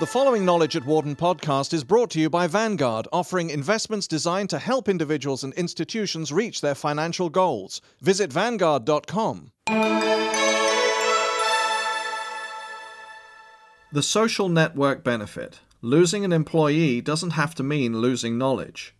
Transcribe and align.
The 0.00 0.06
following 0.06 0.44
Knowledge 0.44 0.76
at 0.76 0.84
Wharton 0.84 1.14
podcast 1.16 1.72
is 1.72 1.84
brought 1.84 2.10
to 2.10 2.20
you 2.20 2.28
by 2.28 2.46
Vanguard, 2.46 3.06
offering 3.12 3.50
investments 3.50 4.06
designed 4.08 4.50
to 4.50 4.58
help 4.58 4.88
individuals 4.88 5.44
and 5.44 5.54
institutions 5.54 6.32
reach 6.32 6.60
their 6.60 6.74
financial 6.74 7.30
goals. 7.30 7.80
Visit 8.00 8.32
Vanguard.com. 8.32 9.52
The 13.92 14.02
social 14.02 14.48
network 14.48 15.04
benefit. 15.04 15.60
Losing 15.80 16.24
an 16.24 16.32
employee 16.32 17.00
doesn't 17.00 17.30
have 17.30 17.54
to 17.54 17.62
mean 17.62 18.00
losing 18.00 18.36
knowledge. 18.36 18.94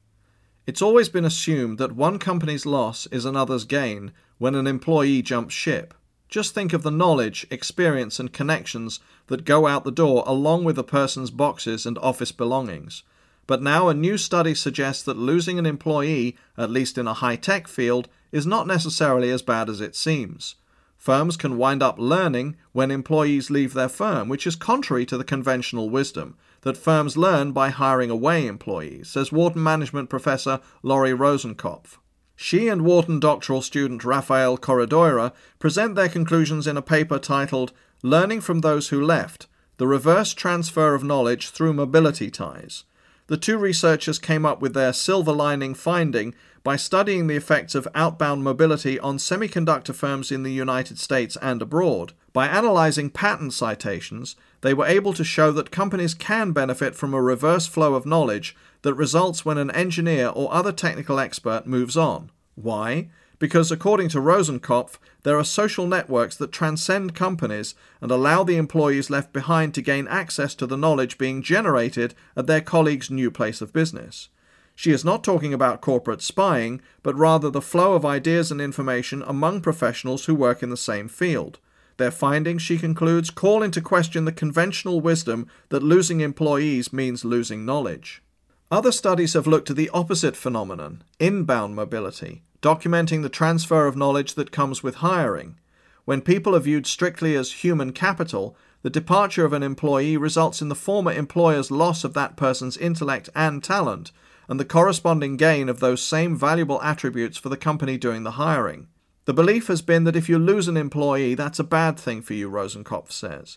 It's 0.67 0.83
always 0.83 1.09
been 1.09 1.25
assumed 1.25 1.79
that 1.79 1.93
one 1.93 2.19
company's 2.19 2.65
loss 2.67 3.07
is 3.07 3.25
another's 3.25 3.65
gain 3.65 4.13
when 4.39 4.55
an 4.55 4.67
employee 4.67 5.23
jumps 5.23 5.55
ship. 5.55 5.95
Just 6.29 6.55
think 6.55 6.73
of 6.73 6.83
the 6.83 6.91
knowledge, 6.91 7.47
experience, 7.51 8.21
and 8.21 8.33
connections 8.33 9.01
that 9.29 9.45
go 9.45 9.67
out 9.67 9.85
the 9.85 9.91
door 9.91 10.23
along 10.27 10.65
with 10.65 10.79
a 10.79 10.85
person's 10.85 11.31
boxes 11.31 11.87
and 11.87 11.97
office 11.99 12.33
belongings. 12.33 13.03
But 13.47 13.63
now 13.63 13.89
a 13.89 13.95
new 13.95 14.19
study 14.19 14.55
suggests 14.55 15.03
that 15.05 15.17
losing 15.17 15.59
an 15.59 15.65
employee, 15.65 16.37
at 16.59 16.71
least 16.71 16.99
in 16.99 17.07
a 17.07 17.15
high 17.15 17.37
tech 17.37 17.67
field, 17.67 18.09
is 18.31 18.47
not 18.47 18.67
necessarily 18.67 19.31
as 19.31 19.41
bad 19.41 19.71
as 19.71 19.81
it 19.81 19.97
seems. 19.97 20.57
Firms 20.99 21.37
can 21.39 21.57
wind 21.57 21.83
up 21.83 21.99
learning 21.99 22.57
when 22.73 22.91
employees 22.91 23.51
leave 23.51 23.73
their 23.73 23.89
firm, 23.89 24.29
which 24.29 24.47
is 24.47 24.57
contrary 24.57 25.07
to 25.07 25.17
the 25.17 25.25
conventional 25.25 25.89
wisdom 25.89 26.37
that 26.63 26.77
firms 26.77 27.17
learn 27.17 27.53
by 27.53 27.71
hiring 27.71 28.11
away 28.11 28.47
employees, 28.47 29.09
says 29.09 29.33
Wharton 29.33 29.63
Management 29.63 30.11
Professor 30.11 30.61
Lori 30.83 31.13
Rosenkopf. 31.13 31.97
She 32.41 32.69
and 32.69 32.83
Wharton 32.83 33.19
doctoral 33.19 33.63
student 33.63 34.05
Rafael 34.05 34.57
Corredoira 34.57 35.33
present 35.59 35.97
their 35.97 36.09
conclusions 36.09 36.69
in 36.69 36.77
a 36.77 36.83
paper 36.83 37.19
titled 37.19 37.73
Learning 38.05 38.41
from 38.41 38.61
Those 38.61 38.91
Who 38.91 39.05
Left 39.05 39.49
The 39.79 39.89
Reverse 39.89 40.35
Transfer 40.35 40.95
of 40.95 41.03
Knowledge 41.03 41.51
Through 41.51 41.73
Mobility 41.73 42.31
Ties. 42.31 42.85
The 43.27 43.37
two 43.37 43.59
researchers 43.59 44.21
came 44.21 44.47
up 44.47 44.63
with 44.63 44.73
their 44.73 44.93
silver 44.93 45.33
lining 45.33 45.75
finding 45.75 46.33
by 46.63 46.77
studying 46.77 47.27
the 47.27 47.35
effects 47.35 47.75
of 47.75 47.89
outbound 47.93 48.45
mobility 48.45 49.01
on 49.01 49.19
semiconductor 49.19 49.93
firms 49.93 50.31
in 50.31 50.45
the 50.45 50.53
United 50.53 51.01
States 51.01 51.37
and 51.43 51.61
abroad. 51.61 52.13
By 52.33 52.47
analyzing 52.47 53.11
patent 53.11 53.53
citations, 53.53 54.37
they 54.61 54.75
were 54.75 54.87
able 54.87 55.13
to 55.15 55.25
show 55.25 55.51
that 55.51 55.73
companies 55.73 56.15
can 56.15 56.53
benefit 56.53 56.95
from 56.95 57.15
a 57.15 57.21
reverse 57.21 57.67
flow 57.67 57.95
of 57.95 58.07
knowledge 58.07 58.55
that 58.83 58.95
results 58.95 59.45
when 59.45 59.59
an 59.59 59.71
engineer 59.71 60.29
or 60.29 60.53
other 60.53 60.73
technical 60.73 61.19
expert 61.19 61.67
moves 61.67 61.97
on. 61.97 62.31
Why? 62.55 63.09
Because 63.39 63.71
according 63.71 64.09
to 64.11 64.19
Rosenkopf, 64.19 64.99
there 65.23 65.39
are 65.39 65.45
social 65.45 65.87
networks 65.87 66.37
that 66.37 66.51
transcend 66.51 67.15
companies 67.15 67.75
and 68.01 68.11
allow 68.11 68.43
the 68.43 68.57
employees 68.57 69.11
left 69.11 69.33
behind 69.33 69.75
to 69.75 69.83
gain 69.83 70.09
access 70.09 70.55
to 70.57 70.67
the 70.67 70.77
knowledge 70.77 71.19
being 71.19 71.43
generated 71.43 72.15
at 72.37 72.47
their 72.47 72.61
colleagues' 72.61 73.11
new 73.11 73.31
place 73.31 73.61
of 73.61 73.73
business. 73.73 74.29
She 74.75 74.93
is 74.93 75.05
not 75.05 75.25
talking 75.25 75.53
about 75.53 75.81
corporate 75.81 76.23
spying, 76.23 76.81
but 77.03 77.17
rather 77.17 77.51
the 77.51 77.61
flow 77.61 77.95
of 77.95 78.05
ideas 78.05 78.51
and 78.51 78.61
information 78.61 79.23
among 79.27 79.61
professionals 79.61 80.27
who 80.27 80.35
work 80.35 80.63
in 80.63 80.71
the 80.71 80.77
same 80.77 81.09
field. 81.09 81.59
Their 81.97 82.13
findings, 82.13 82.63
she 82.63 82.79
concludes, 82.79 83.31
call 83.31 83.65
into 83.65 83.81
question 83.81 84.25
the 84.25 84.33
conventional 84.33 85.01
wisdom 85.01 85.49
that 85.71 85.83
losing 85.83 86.21
employees 86.21 86.93
means 86.93 87.25
losing 87.25 87.67
knowledge. 87.67 88.23
Other 88.71 88.93
studies 88.93 89.33
have 89.33 89.47
looked 89.47 89.71
at 89.71 89.77
the 89.77 89.89
opposite 89.95 90.37
phenomenon, 90.37 91.03
inbound 91.19 91.75
mobility, 91.75 92.43
documenting 92.61 93.23
the 93.23 93.31
transfer 93.31 93.87
of 93.87 93.97
knowledge 93.97 94.35
that 94.35 94.53
comes 94.53 94.83
with 94.83 94.97
hiring. 94.97 95.57
When 96.05 96.21
people 96.21 96.55
are 96.55 96.61
viewed 96.61 96.87
strictly 96.87 97.35
as 97.35 97.65
human 97.65 97.93
capital, 97.93 98.57
the 98.83 98.91
departure 98.91 99.47
of 99.47 99.55
an 99.55 99.63
employee 99.63 100.19
results 100.19 100.61
in 100.61 100.69
the 100.69 100.75
former 100.75 101.11
employer's 101.13 101.71
loss 101.71 102.05
of 102.05 102.13
that 102.13 102.37
person's 102.37 102.77
intellect 102.77 103.31
and 103.35 103.65
talent, 103.65 104.13
and 104.49 104.61
the 104.61 104.67
corresponding 104.67 105.39
gain 105.39 105.71
of 105.71 105.81
those 105.81 106.03
same 106.03 106.37
valuable 106.37 106.81
attributes 106.83 107.39
for 107.39 107.49
the 107.49 107.57
company 107.57 107.97
doing 107.97 108.23
the 108.23 108.33
hiring. 108.33 108.89
The 109.25 109.33
belief 109.35 109.69
has 109.69 109.81
been 109.81 110.05
that 110.05 110.17
if 110.17 110.29
you 110.29 110.39
lose 110.39 110.69
an 110.69 110.77
employee, 110.77 111.35
that's 111.35 111.59
a 111.59 111.65
bad 111.65 111.99
thing 111.99 112.21
for 112.21 112.35
you, 112.35 112.51
Rosenkopf 112.51 113.13
says. 113.13 113.57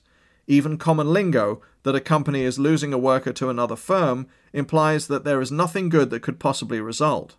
Even 0.51 0.77
common 0.77 1.13
lingo, 1.13 1.61
that 1.83 1.95
a 1.95 2.01
company 2.01 2.41
is 2.41 2.59
losing 2.59 2.91
a 2.91 2.97
worker 2.97 3.31
to 3.31 3.49
another 3.49 3.77
firm, 3.77 4.27
implies 4.51 5.07
that 5.07 5.23
there 5.23 5.39
is 5.39 5.49
nothing 5.49 5.87
good 5.87 6.09
that 6.09 6.23
could 6.23 6.41
possibly 6.41 6.81
result. 6.81 7.37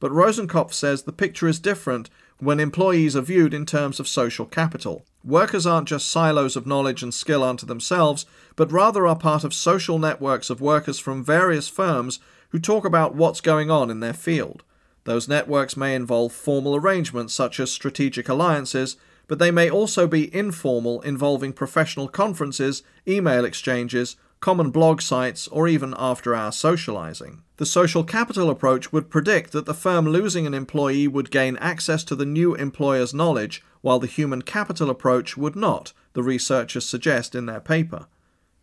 But 0.00 0.12
Rosenkopf 0.12 0.72
says 0.72 1.02
the 1.02 1.12
picture 1.12 1.46
is 1.46 1.60
different 1.60 2.08
when 2.38 2.58
employees 2.58 3.14
are 3.16 3.20
viewed 3.20 3.52
in 3.52 3.66
terms 3.66 4.00
of 4.00 4.08
social 4.08 4.46
capital. 4.46 5.04
Workers 5.22 5.66
aren't 5.66 5.88
just 5.88 6.10
silos 6.10 6.56
of 6.56 6.66
knowledge 6.66 7.02
and 7.02 7.12
skill 7.12 7.44
unto 7.44 7.66
themselves, 7.66 8.24
but 8.56 8.72
rather 8.72 9.06
are 9.06 9.14
part 9.14 9.44
of 9.44 9.52
social 9.52 9.98
networks 9.98 10.48
of 10.48 10.62
workers 10.62 10.98
from 10.98 11.22
various 11.22 11.68
firms 11.68 12.18
who 12.48 12.58
talk 12.58 12.86
about 12.86 13.14
what's 13.14 13.42
going 13.42 13.70
on 13.70 13.90
in 13.90 14.00
their 14.00 14.14
field. 14.14 14.62
Those 15.04 15.28
networks 15.28 15.76
may 15.76 15.94
involve 15.94 16.32
formal 16.32 16.76
arrangements 16.76 17.34
such 17.34 17.60
as 17.60 17.70
strategic 17.70 18.26
alliances, 18.26 18.96
but 19.26 19.38
they 19.38 19.50
may 19.50 19.70
also 19.70 20.06
be 20.06 20.34
informal, 20.34 21.00
involving 21.02 21.52
professional 21.52 22.08
conferences, 22.08 22.82
email 23.06 23.44
exchanges, 23.44 24.16
common 24.40 24.70
blog 24.70 25.00
sites, 25.00 25.48
or 25.48 25.66
even 25.66 25.94
after 25.96 26.34
hour 26.34 26.52
socializing. 26.52 27.42
The 27.56 27.64
social 27.64 28.04
capital 28.04 28.50
approach 28.50 28.92
would 28.92 29.08
predict 29.08 29.52
that 29.52 29.64
the 29.64 29.72
firm 29.72 30.06
losing 30.06 30.46
an 30.46 30.54
employee 30.54 31.08
would 31.08 31.30
gain 31.30 31.56
access 31.58 32.04
to 32.04 32.14
the 32.14 32.26
new 32.26 32.54
employer's 32.54 33.14
knowledge, 33.14 33.62
while 33.80 33.98
the 33.98 34.06
human 34.06 34.42
capital 34.42 34.90
approach 34.90 35.36
would 35.36 35.56
not, 35.56 35.92
the 36.12 36.22
researchers 36.22 36.84
suggest 36.84 37.34
in 37.34 37.46
their 37.46 37.60
paper. 37.60 38.06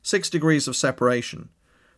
Six 0.04 0.30
degrees 0.30 0.68
of 0.68 0.76
separation. 0.76 1.50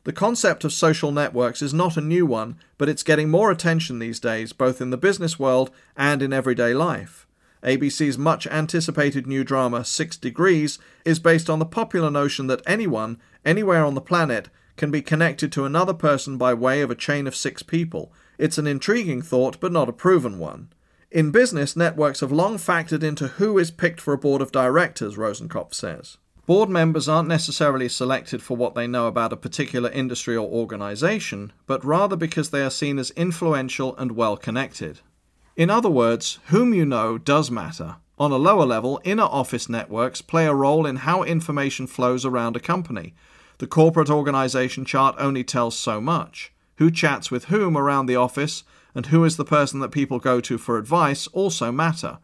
The 0.04 0.14
concept 0.14 0.64
of 0.64 0.74
social 0.74 1.12
networks 1.12 1.62
is 1.62 1.74
not 1.74 1.98
a 1.98 2.02
new 2.02 2.26
one, 2.26 2.58
but 2.78 2.90
it's 2.90 3.04
getting 3.04 3.30
more 3.30 3.52
attention 3.52 4.00
these 4.00 4.20
days, 4.20 4.54
both 4.54 4.82
in 4.82 4.90
the 4.90 4.98
business 4.98 5.40
world 5.40 5.72
and 5.96 6.22
in 6.22 6.34
everyday 6.34 6.74
life. 6.74 7.26
ABC's 7.64 8.18
much 8.18 8.46
anticipated 8.48 9.26
new 9.26 9.44
drama, 9.44 9.86
Six 9.86 10.18
Degrees, 10.18 10.80
is 11.06 11.20
based 11.20 11.50
on 11.50 11.60
the 11.60 11.66
popular 11.66 12.12
notion 12.12 12.48
that 12.48 12.62
anyone, 12.66 13.18
anywhere 13.46 13.86
on 13.86 13.94
the 13.94 14.02
planet, 14.02 14.50
can 14.76 14.92
be 14.92 15.02
connected 15.02 15.52
to 15.52 15.66
another 15.66 15.94
person 15.94 16.38
by 16.38 16.54
way 16.54 16.82
of 16.82 16.92
a 16.92 16.96
chain 16.96 17.28
of 17.28 17.36
six 17.36 17.64
people. 17.64 18.12
It's 18.38 18.58
an 18.58 18.68
intriguing 18.68 19.22
thought, 19.22 19.60
but 19.60 19.72
not 19.72 19.90
a 19.90 19.94
proven 19.94 20.40
one. 20.40 20.74
In 21.12 21.32
business, 21.32 21.76
networks 21.76 22.22
have 22.22 22.32
long 22.32 22.58
factored 22.58 23.04
into 23.04 23.28
who 23.28 23.58
is 23.58 23.70
picked 23.70 24.02
for 24.02 24.14
a 24.14 24.18
board 24.18 24.42
of 24.42 24.52
directors, 24.52 25.16
Rosenkopf 25.16 25.74
says. 25.74 26.18
Board 26.46 26.70
members 26.70 27.08
aren't 27.08 27.30
necessarily 27.30 27.88
selected 27.88 28.42
for 28.42 28.58
what 28.58 28.76
they 28.76 28.88
know 28.88 29.08
about 29.08 29.32
a 29.32 29.38
particular 29.38 29.90
industry 29.92 30.36
or 30.36 30.50
organization, 30.50 31.54
but 31.68 31.86
rather 31.86 32.18
because 32.18 32.50
they 32.50 32.64
are 32.64 32.70
seen 32.70 33.00
as 33.00 33.12
influential 33.12 33.96
and 33.96 34.14
well 34.14 34.36
connected. 34.36 35.00
In 35.56 35.70
other 35.70 35.90
words, 35.90 36.40
whom 36.48 36.74
you 36.74 36.84
know 36.84 37.20
does 37.20 37.52
matter. 37.52 37.98
On 38.18 38.32
a 38.32 38.38
lower 38.38 38.66
level, 38.66 39.00
inner 39.04 39.24
office 39.24 39.70
networks 39.70 40.20
play 40.20 40.48
a 40.48 40.54
role 40.54 40.88
in 40.88 40.98
how 40.98 41.22
information 41.22 41.86
flows 41.86 42.26
around 42.26 42.56
a 42.56 42.60
company. 42.60 43.14
The 43.60 43.68
corporate 43.68 44.10
organization 44.10 44.84
chart 44.84 45.16
only 45.20 45.44
tells 45.44 45.78
so 45.78 46.02
much. 46.02 46.52
Who 46.78 46.90
chats 46.90 47.30
with 47.30 47.46
whom 47.46 47.78
around 47.78 48.08
the 48.08 48.16
office 48.16 48.64
and 48.96 49.08
who 49.08 49.24
is 49.26 49.38
the 49.38 49.46
person 49.46 49.80
that 49.82 49.92
people 49.92 50.18
go 50.18 50.42
to 50.42 50.58
for 50.58 50.80
advice 50.80 51.28
also 51.28 51.72
matter. 51.72 52.18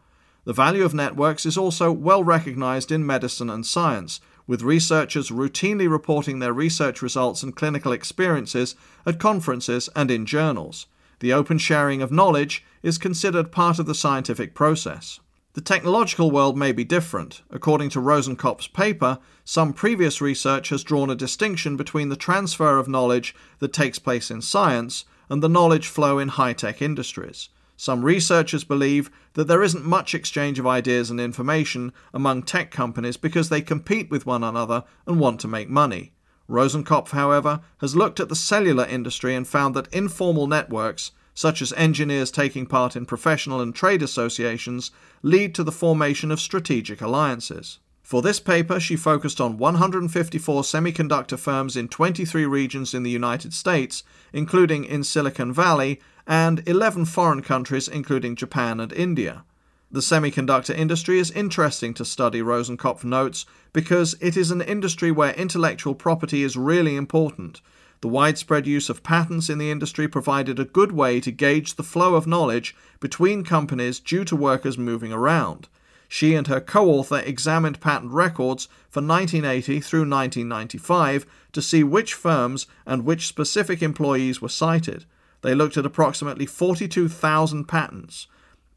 The 0.46 0.54
value 0.54 0.84
of 0.84 0.96
networks 0.96 1.46
is 1.46 1.58
also 1.58 1.92
well 1.92 2.24
recognized 2.24 2.92
in 2.92 3.06
medicine 3.06 3.52
and 3.52 3.64
science, 3.64 4.22
with 4.48 4.64
researchers 4.64 5.30
routinely 5.30 5.88
reporting 5.88 6.40
their 6.40 6.54
research 6.54 7.04
results 7.04 7.44
and 7.44 7.56
clinical 7.56 7.92
experiences 7.92 8.76
at 9.06 9.20
conferences 9.20 9.88
and 9.96 10.10
in 10.10 10.26
journals. 10.26 10.88
The 11.20 11.34
open 11.34 11.58
sharing 11.58 12.02
of 12.02 12.12
knowledge 12.12 12.64
is 12.82 12.98
considered 12.98 13.52
part 13.52 13.80
of 13.80 13.86
the 13.86 13.96
scientific 13.96 14.54
process. 14.54 15.20
The 15.54 15.62
technological 15.62 16.32
world 16.32 16.58
may 16.58 16.72
be 16.72 16.86
different. 16.86 17.42
According 17.50 17.90
to 17.90 18.00
Rosenkopf's 18.00 18.68
paper, 18.68 19.20
some 19.44 19.74
previous 19.74 20.22
research 20.22 20.70
has 20.70 20.84
drawn 20.84 21.10
a 21.10 21.16
distinction 21.16 21.76
between 21.76 22.10
the 22.10 22.16
transfer 22.16 22.78
of 22.78 22.88
knowledge 22.88 23.36
that 23.58 23.74
takes 23.74 24.00
place 24.00 24.32
in 24.32 24.42
science 24.42 25.06
and 25.30 25.44
the 25.44 25.50
knowledge 25.50 25.88
flow 25.88 26.20
in 26.20 26.30
high 26.30 26.54
tech 26.54 26.82
industries. 26.82 27.50
Some 27.76 28.04
researchers 28.04 28.64
believe 28.64 29.10
that 29.34 29.48
there 29.48 29.64
isn't 29.64 29.86
much 29.86 30.14
exchange 30.14 30.60
of 30.60 30.68
ideas 30.68 31.10
and 31.10 31.20
information 31.20 31.94
among 32.14 32.44
tech 32.44 32.72
companies 32.72 33.18
because 33.18 33.50
they 33.50 33.62
compete 33.62 34.12
with 34.12 34.26
one 34.26 34.44
another 34.44 34.84
and 35.08 35.20
want 35.20 35.40
to 35.42 35.48
make 35.48 35.70
money. 35.70 36.14
Rosenkopf, 36.50 37.12
however, 37.12 37.62
has 37.78 37.96
looked 37.96 38.20
at 38.20 38.28
the 38.28 38.36
cellular 38.36 38.86
industry 38.86 39.36
and 39.36 39.48
found 39.48 39.76
that 39.76 39.94
informal 39.94 40.48
networks, 40.48 41.12
such 41.34 41.62
as 41.62 41.72
engineers 41.74 42.32
taking 42.32 42.66
part 42.66 42.96
in 42.96 43.06
professional 43.06 43.62
and 43.62 43.74
trade 43.76 44.02
associations, 44.02 44.92
lead 45.22 45.54
to 45.56 45.64
the 45.64 45.72
formation 45.72 46.32
of 46.32 46.40
strategic 46.42 47.02
alliances. 47.02 47.80
For 48.02 48.24
this 48.24 48.40
paper, 48.40 48.80
she 48.80 48.96
focused 48.96 49.40
on 49.40 49.60
154 49.60 50.64
semiconductor 50.64 51.38
firms 51.38 51.78
in 51.78 51.88
23 51.88 52.44
regions 52.48 52.96
in 52.96 53.04
the 53.04 53.12
United 53.12 53.54
States, 53.54 54.04
including 54.34 54.84
in 54.84 55.04
Silicon 55.04 55.54
Valley, 55.54 56.02
and 56.26 56.68
11 56.68 57.06
foreign 57.06 57.44
countries, 57.44 57.88
including 57.88 58.36
Japan 58.36 58.80
and 58.80 58.92
India. 58.92 59.44
The 59.92 60.02
semiconductor 60.02 60.78
industry 60.78 61.18
is 61.18 61.32
interesting 61.32 61.96
to 61.96 62.06
study, 62.06 62.42
Rosenkopf 62.42 63.04
notes, 63.04 63.48
because 63.74 64.16
it 64.22 64.38
is 64.38 64.52
an 64.52 64.62
industry 64.62 65.10
where 65.10 65.34
intellectual 65.34 65.96
property 65.96 66.44
is 66.44 66.56
really 66.56 66.96
important. 66.96 67.60
The 68.02 68.08
widespread 68.08 68.68
use 68.68 68.90
of 68.90 69.02
patents 69.02 69.50
in 69.50 69.58
the 69.58 69.72
industry 69.72 70.08
provided 70.08 70.60
a 70.60 70.66
good 70.66 70.92
way 70.92 71.20
to 71.22 71.32
gauge 71.32 71.74
the 71.74 71.82
flow 71.82 72.14
of 72.14 72.28
knowledge 72.28 72.76
between 73.00 73.44
companies 73.44 74.00
due 74.00 74.24
to 74.26 74.36
workers 74.36 74.78
moving 74.78 75.12
around. 75.12 75.68
She 76.08 76.36
and 76.36 76.46
her 76.46 76.62
co 76.62 76.88
author 76.88 77.20
examined 77.26 77.82
patent 77.82 78.12
records 78.12 78.66
for 78.92 79.02
1980 79.02 79.82
through 79.82 80.02
1995 80.02 81.26
to 81.52 81.62
see 81.64 81.84
which 81.84 82.14
firms 82.14 82.68
and 82.86 83.06
which 83.06 83.28
specific 83.28 83.82
employees 83.82 84.40
were 84.40 84.50
cited. 84.50 85.06
They 85.42 85.56
looked 85.56 85.78
at 85.78 85.86
approximately 85.86 86.46
42,000 86.46 87.66
patents. 87.66 88.28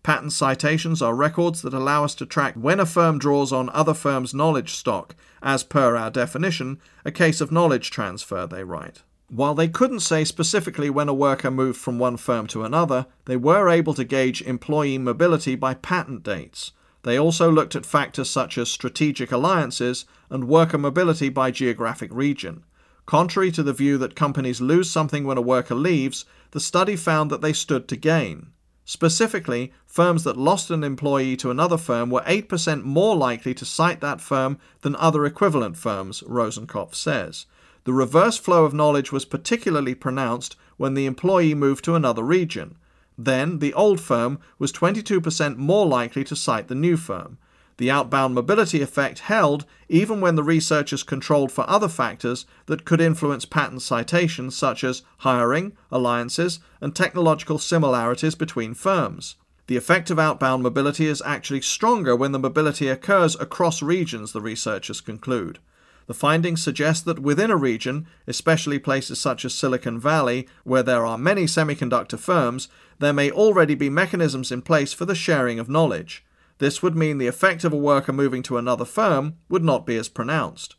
Patent 0.02 0.32
citations 0.32 1.00
are 1.00 1.14
records 1.14 1.62
that 1.62 1.72
allow 1.72 2.04
us 2.04 2.16
to 2.16 2.26
track 2.26 2.54
when 2.54 2.81
a 2.81 2.87
firm 2.87 3.19
draws 3.19 3.52
on 3.52 3.70
other 3.70 3.94
firms' 3.94 4.34
knowledge 4.34 4.75
stock, 4.75 5.14
as 5.40 5.62
per 5.62 5.96
our 5.96 6.10
definition, 6.10 6.81
a 7.04 7.12
case 7.12 7.40
of 7.40 7.52
knowledge 7.52 7.90
transfer, 7.90 8.46
they 8.46 8.64
write. 8.64 9.02
While 9.28 9.54
they 9.54 9.69
couldn't 9.69 10.00
say 10.00 10.25
specifically 10.25 10.90
when 10.90 11.08
a 11.08 11.14
worker 11.14 11.50
moved 11.50 11.81
from 11.81 11.99
one 11.99 12.16
firm 12.16 12.49
to 12.49 12.64
another, 12.64 13.06
they 13.26 13.37
were 13.37 13.69
able 13.69 13.94
to 13.94 14.04
gauge 14.04 14.43
employee 14.43 14.99
mobility 14.99 15.54
by 15.54 15.75
patent 15.75 16.25
dates. 16.25 16.72
They 17.02 17.16
also 17.16 17.50
looked 17.50 17.76
at 17.76 17.87
factors 17.87 18.28
such 18.28 18.58
as 18.58 18.69
strategic 18.69 19.32
alliances 19.32 20.05
and 20.28 20.48
worker 20.48 20.78
mobility 20.78 21.28
by 21.28 21.50
geographic 21.50 22.10
region. 22.12 22.64
Contrary 23.06 23.50
to 23.52 23.62
the 23.62 23.72
view 23.72 23.98
that 23.98 24.16
companies 24.16 24.60
lose 24.60 24.90
something 24.90 25.25
when 25.25 25.38
a 25.38 25.43
worker 25.43 25.75
leaves, 25.75 26.25
the 26.50 26.60
study 26.60 26.96
found 26.96 27.31
that 27.31 27.40
they 27.40 27.52
stood 27.52 27.88
to 27.88 27.96
gain. 27.96 28.48
Specifically, 28.94 29.73
firms 29.87 30.23
that 30.25 30.37
lost 30.37 30.71
an 30.71 30.85
employee 30.85 31.35
to 31.39 31.50
another 31.50 31.79
firm 31.79 32.11
were 32.11 32.21
8% 32.27 32.83
more 32.83 33.17
likely 33.17 33.55
to 33.55 33.65
cite 33.65 34.03
that 34.03 34.21
firm 34.21 34.59
than 34.83 34.94
other 34.97 35.25
equivalent 35.25 35.79
firms, 35.79 36.21
Rosenkopf 36.25 36.94
says. 36.94 37.47
The 37.85 37.94
reverse 37.94 38.37
flow 38.37 38.67
of 38.67 38.75
knowledge 38.75 39.11
was 39.11 39.25
particularly 39.25 39.94
pronounced 39.94 40.56
when 40.77 40.93
the 40.93 41.06
employee 41.06 41.55
moved 41.55 41.87
to 41.87 41.94
another 41.94 42.23
region. 42.23 42.77
Then, 43.17 43.61
the 43.61 43.73
old 43.73 43.99
firm 43.99 44.39
was 44.59 44.75
22% 44.75 45.56
more 45.56 45.87
likely 45.87 46.23
to 46.25 46.37
cite 46.37 46.69
the 46.69 46.75
new 46.75 46.99
firm. 46.99 47.39
The 47.82 47.90
outbound 47.90 48.37
mobility 48.37 48.81
effect 48.81 49.19
held 49.19 49.64
even 49.88 50.20
when 50.20 50.37
the 50.37 50.44
researchers 50.44 51.02
controlled 51.02 51.50
for 51.50 51.69
other 51.69 51.88
factors 51.88 52.46
that 52.67 52.84
could 52.84 53.00
influence 53.00 53.44
patent 53.44 53.82
citations, 53.82 54.56
such 54.56 54.84
as 54.84 55.02
hiring, 55.19 55.73
alliances, 55.90 56.61
and 56.81 56.94
technological 56.94 57.58
similarities 57.58 58.37
between 58.37 58.75
firms. 58.75 59.34
The 59.67 59.76
effect 59.76 60.11
of 60.11 60.20
outbound 60.20 60.62
mobility 60.62 61.08
is 61.08 61.25
actually 61.26 61.62
stronger 61.62 62.14
when 62.14 62.31
the 62.31 62.38
mobility 62.38 62.87
occurs 62.87 63.34
across 63.40 63.82
regions, 63.82 64.31
the 64.31 64.40
researchers 64.40 65.00
conclude. 65.00 65.58
The 66.06 66.14
findings 66.14 66.62
suggest 66.62 67.05
that 67.06 67.19
within 67.19 67.50
a 67.50 67.56
region, 67.56 68.06
especially 68.29 68.79
places 68.79 69.19
such 69.19 69.44
as 69.44 69.55
Silicon 69.55 69.99
Valley, 69.99 70.46
where 70.62 70.84
there 70.84 71.05
are 71.05 71.19
many 71.19 71.46
semiconductor 71.46 72.17
firms, 72.17 72.69
there 73.00 73.12
may 73.12 73.29
already 73.29 73.75
be 73.75 73.90
mechanisms 73.90 74.52
in 74.52 74.62
place 74.62 74.93
for 74.93 75.05
the 75.05 75.17
sharing 75.17 75.58
of 75.58 75.69
knowledge. 75.69 76.25
This 76.62 76.81
would 76.81 76.94
mean 76.94 77.19
the 77.19 77.26
effect 77.26 77.64
of 77.64 77.73
a 77.73 77.76
worker 77.76 78.12
moving 78.12 78.41
to 78.44 78.56
another 78.56 78.85
firm 78.85 79.35
would 79.49 79.64
not 79.64 79.85
be 79.85 79.97
as 79.97 80.09
pronounced. 80.09 80.76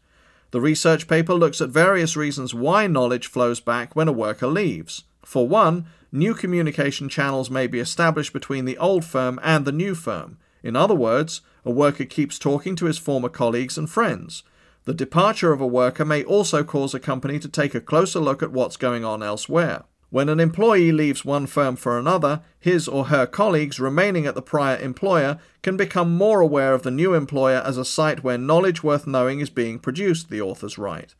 The 0.52 0.62
research 0.62 1.10
paper 1.10 1.34
looks 1.34 1.60
at 1.60 1.72
various 1.72 2.16
reasons 2.16 2.54
why 2.54 2.88
knowledge 2.88 3.28
flows 3.28 3.60
back 3.60 3.94
when 3.94 4.08
a 4.08 4.14
worker 4.14 4.48
leaves. 4.48 5.04
For 5.26 5.46
one, 5.46 5.86
new 6.10 6.36
communication 6.36 7.10
channels 7.10 7.50
may 7.50 7.68
be 7.68 7.82
established 7.82 8.32
between 8.32 8.64
the 8.64 8.78
old 8.78 9.04
firm 9.04 9.42
and 9.44 9.66
the 9.66 9.74
new 9.74 9.94
firm. 9.94 10.38
In 10.64 10.78
other 10.78 10.96
words, 10.96 11.42
a 11.66 11.72
worker 11.72 12.06
keeps 12.06 12.40
talking 12.40 12.78
to 12.78 12.86
his 12.86 12.98
former 12.98 13.28
colleagues 13.28 13.78
and 13.78 13.90
friends. 13.90 14.44
The 14.86 14.94
departure 14.94 15.52
of 15.52 15.60
a 15.60 15.68
worker 15.68 16.06
may 16.06 16.24
also 16.24 16.64
cause 16.64 16.94
a 16.94 17.00
company 17.02 17.40
to 17.40 17.50
take 17.50 17.76
a 17.76 17.82
closer 17.82 18.22
look 18.22 18.42
at 18.42 18.54
what's 18.54 18.78
going 18.78 19.04
on 19.04 19.22
elsewhere. 19.22 19.84
When 20.14 20.30
an 20.30 20.40
employee 20.40 20.92
leaves 20.92 21.26
one 21.26 21.48
firm 21.48 21.76
for 21.76 21.98
another, 21.98 22.42
his 22.60 22.88
or 22.88 23.06
her 23.06 23.26
colleagues 23.26 23.80
remaining 23.80 24.28
at 24.28 24.36
the 24.36 24.44
prior 24.44 24.78
employer 24.78 25.40
can 25.64 25.76
become 25.76 26.16
more 26.16 26.40
aware 26.40 26.76
of 26.76 26.84
the 26.84 26.92
new 26.92 27.16
employer 27.16 27.64
as 27.66 27.80
a 27.80 27.84
site 27.84 28.24
where 28.24 28.38
knowledge 28.38 28.84
worth 28.84 29.08
knowing 29.08 29.40
is 29.40 29.50
being 29.50 29.80
produced, 29.80 30.30
the 30.30 30.40
authors 30.40 30.78
write. 30.78 31.16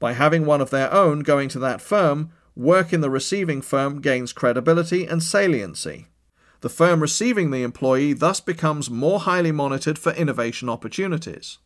By 0.00 0.14
having 0.14 0.44
one 0.44 0.60
of 0.60 0.70
their 0.70 0.92
own 0.92 1.20
going 1.20 1.50
to 1.50 1.60
that 1.60 1.80
firm, 1.80 2.32
work 2.56 2.92
in 2.92 3.00
the 3.00 3.10
receiving 3.10 3.62
firm 3.62 4.00
gains 4.00 4.32
credibility 4.32 5.06
and 5.06 5.22
saliency. 5.22 6.08
The 6.62 6.68
firm 6.68 6.98
receiving 6.98 7.52
the 7.52 7.62
employee 7.62 8.12
thus 8.12 8.40
becomes 8.40 8.90
more 8.90 9.20
highly 9.20 9.52
monitored 9.52 10.00
for 10.00 10.10
innovation 10.14 10.68
opportunities. 10.68 11.58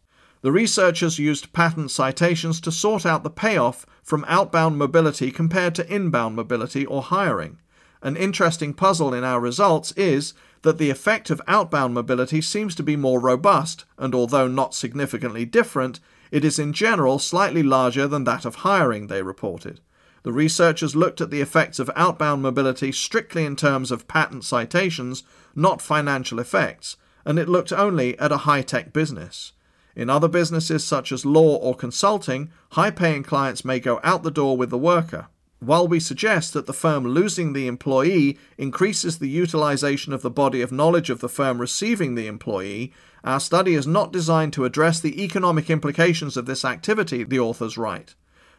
The 0.46 0.52
researchers 0.52 1.18
used 1.18 1.52
patent 1.52 1.90
citations 1.90 2.60
to 2.60 2.70
sort 2.70 3.04
out 3.04 3.24
the 3.24 3.30
payoff 3.30 3.84
from 4.04 4.24
outbound 4.28 4.78
mobility 4.78 5.32
compared 5.32 5.74
to 5.74 5.92
inbound 5.92 6.36
mobility 6.36 6.86
or 6.86 7.02
hiring. 7.02 7.58
An 8.00 8.16
interesting 8.16 8.72
puzzle 8.72 9.12
in 9.12 9.24
our 9.24 9.40
results 9.40 9.90
is 9.96 10.34
that 10.62 10.78
the 10.78 10.88
effect 10.88 11.30
of 11.30 11.42
outbound 11.48 11.94
mobility 11.94 12.40
seems 12.40 12.76
to 12.76 12.84
be 12.84 12.94
more 12.94 13.18
robust, 13.18 13.86
and 13.98 14.14
although 14.14 14.46
not 14.46 14.72
significantly 14.72 15.44
different, 15.44 15.98
it 16.30 16.44
is 16.44 16.60
in 16.60 16.72
general 16.72 17.18
slightly 17.18 17.64
larger 17.64 18.06
than 18.06 18.22
that 18.22 18.44
of 18.44 18.62
hiring, 18.62 19.08
they 19.08 19.22
reported. 19.22 19.80
The 20.22 20.32
researchers 20.32 20.94
looked 20.94 21.20
at 21.20 21.32
the 21.32 21.40
effects 21.40 21.80
of 21.80 21.90
outbound 21.96 22.42
mobility 22.42 22.92
strictly 22.92 23.44
in 23.44 23.56
terms 23.56 23.90
of 23.90 24.06
patent 24.06 24.44
citations, 24.44 25.24
not 25.56 25.82
financial 25.82 26.38
effects, 26.38 26.96
and 27.24 27.36
it 27.36 27.48
looked 27.48 27.72
only 27.72 28.16
at 28.20 28.30
a 28.30 28.44
high 28.46 28.62
tech 28.62 28.92
business. 28.92 29.50
In 29.96 30.10
other 30.10 30.28
businesses, 30.28 30.84
such 30.84 31.10
as 31.10 31.24
law 31.24 31.56
or 31.56 31.74
consulting, 31.74 32.50
high 32.72 32.90
paying 32.90 33.22
clients 33.22 33.64
may 33.64 33.80
go 33.80 33.98
out 34.04 34.22
the 34.22 34.30
door 34.30 34.56
with 34.56 34.68
the 34.68 34.76
worker. 34.78 35.28
While 35.58 35.88
we 35.88 36.00
suggest 36.00 36.52
that 36.52 36.66
the 36.66 36.74
firm 36.74 37.06
losing 37.06 37.54
the 37.54 37.66
employee 37.66 38.38
increases 38.58 39.18
the 39.18 39.28
utilization 39.28 40.12
of 40.12 40.20
the 40.20 40.30
body 40.30 40.60
of 40.60 40.70
knowledge 40.70 41.08
of 41.08 41.20
the 41.20 41.30
firm 41.30 41.58
receiving 41.58 42.14
the 42.14 42.26
employee, 42.26 42.92
our 43.24 43.40
study 43.40 43.74
is 43.74 43.86
not 43.86 44.12
designed 44.12 44.52
to 44.52 44.66
address 44.66 45.00
the 45.00 45.24
economic 45.24 45.70
implications 45.70 46.36
of 46.36 46.44
this 46.44 46.62
activity, 46.62 47.24
the 47.24 47.40
authors 47.40 47.78
write. 47.78 48.14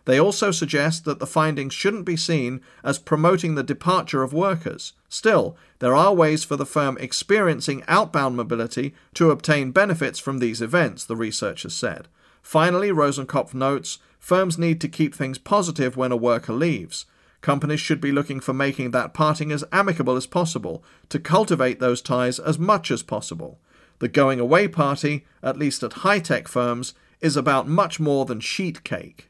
They 0.07 0.21
also 0.21 0.51
suggest 0.51 1.03
that 1.03 1.19
the 1.19 1.27
findings 1.27 1.73
shouldn't 1.73 2.05
be 2.05 2.15
seen 2.15 2.61
as 2.81 2.97
promoting 2.97 3.55
the 3.55 3.61
departure 3.61 4.23
of 4.23 4.31
workers. 4.31 4.93
Still, 5.09 5.57
there 5.79 5.93
are 5.93 6.13
ways 6.13 6.45
for 6.45 6.55
the 6.55 6.65
firm 6.65 6.97
experiencing 7.01 7.83
outbound 7.89 8.37
mobility 8.37 8.95
to 9.15 9.31
obtain 9.31 9.71
benefits 9.71 10.17
from 10.17 10.39
these 10.39 10.61
events, 10.61 11.03
the 11.03 11.17
researchers 11.17 11.73
said. 11.75 12.07
Finally, 12.41 12.89
Rosenkopf 12.89 13.53
notes 13.53 13.99
firms 14.17 14.57
need 14.57 14.79
to 14.79 14.87
keep 14.87 15.13
things 15.13 15.37
positive 15.37 15.97
when 15.97 16.13
a 16.13 16.15
worker 16.15 16.53
leaves. 16.53 17.05
Companies 17.41 17.81
should 17.81 17.99
be 17.99 18.13
looking 18.13 18.39
for 18.39 18.53
making 18.53 18.91
that 18.91 19.13
parting 19.13 19.51
as 19.51 19.65
amicable 19.73 20.15
as 20.15 20.25
possible, 20.25 20.81
to 21.09 21.19
cultivate 21.19 21.81
those 21.81 22.01
ties 22.01 22.39
as 22.39 22.57
much 22.57 22.91
as 22.91 23.03
possible. 23.03 23.59
The 23.99 24.07
going 24.07 24.39
away 24.39 24.69
party, 24.69 25.25
at 25.43 25.57
least 25.57 25.83
at 25.83 26.07
high 26.07 26.19
tech 26.19 26.47
firms, 26.47 26.93
is 27.19 27.35
about 27.35 27.67
much 27.67 27.99
more 27.99 28.23
than 28.23 28.39
sheet 28.39 28.85
cake. 28.85 29.29